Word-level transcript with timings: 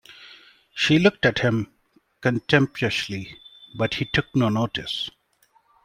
She 0.73 0.97
looked 0.97 1.27
at 1.27 1.37
him 1.37 1.71
contemptuously, 2.21 3.37
but 3.77 3.93
he 3.93 4.05
took 4.05 4.35
no 4.35 4.49
notice. 4.49 5.11